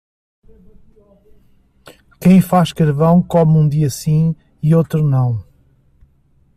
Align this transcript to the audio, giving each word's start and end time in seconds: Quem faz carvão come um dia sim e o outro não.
Quem 2.19 2.41
faz 2.41 2.73
carvão 2.73 3.21
come 3.21 3.55
um 3.55 3.69
dia 3.69 3.87
sim 3.87 4.35
e 4.59 4.73
o 4.73 4.79
outro 4.79 5.03
não. 5.07 5.45